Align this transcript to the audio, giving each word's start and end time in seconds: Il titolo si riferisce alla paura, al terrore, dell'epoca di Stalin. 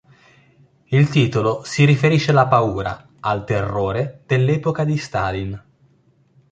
Il 0.85 1.09
titolo 1.09 1.61
si 1.63 1.85
riferisce 1.85 2.31
alla 2.31 2.47
paura, 2.47 3.07
al 3.19 3.45
terrore, 3.45 4.23
dell'epoca 4.25 4.83
di 4.83 4.97
Stalin. 4.97 5.63